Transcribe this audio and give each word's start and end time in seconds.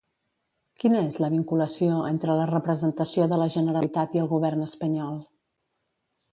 Quina 0.83 1.01
és 1.09 1.19
la 1.23 1.29
vinculació 1.33 1.99
entre 2.13 2.39
la 2.41 2.49
representació 2.53 3.29
de 3.35 3.41
la 3.43 3.51
Generalitat 3.59 4.19
i 4.19 4.25
el 4.25 4.33
govern 4.35 4.67
espanyol? 4.73 5.25